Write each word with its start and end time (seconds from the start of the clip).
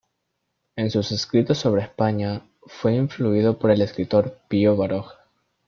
En 0.75 0.89
sus 0.89 1.11
escritos 1.11 1.59
sobre 1.59 1.83
España, 1.83 2.41
fue 2.65 2.95
influido 2.95 3.59
por 3.59 3.69
el 3.69 3.83
escritor 3.83 4.35
Pío 4.47 4.75
Baroja. 4.75 5.19